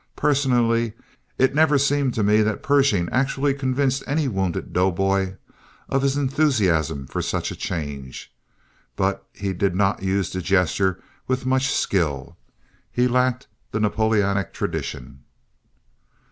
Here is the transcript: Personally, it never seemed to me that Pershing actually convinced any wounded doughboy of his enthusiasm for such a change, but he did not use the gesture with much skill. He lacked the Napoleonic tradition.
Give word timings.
Personally, 0.15 0.93
it 1.37 1.53
never 1.53 1.77
seemed 1.77 2.15
to 2.15 2.23
me 2.23 2.41
that 2.41 2.63
Pershing 2.63 3.07
actually 3.11 3.53
convinced 3.53 4.03
any 4.07 4.27
wounded 4.27 4.73
doughboy 4.73 5.35
of 5.89 6.01
his 6.01 6.17
enthusiasm 6.17 7.05
for 7.05 7.21
such 7.21 7.51
a 7.51 7.55
change, 7.55 8.33
but 8.95 9.27
he 9.31 9.53
did 9.53 9.75
not 9.75 10.01
use 10.01 10.31
the 10.33 10.41
gesture 10.41 10.99
with 11.27 11.45
much 11.45 11.71
skill. 11.71 12.35
He 12.91 13.07
lacked 13.07 13.45
the 13.69 13.79
Napoleonic 13.79 14.53
tradition. 14.53 15.19